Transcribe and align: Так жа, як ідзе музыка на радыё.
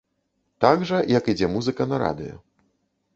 Так 0.63 0.85
жа, 0.91 1.01
як 1.17 1.29
ідзе 1.33 1.49
музыка 1.57 1.87
на 1.91 1.99
радыё. 2.05 2.35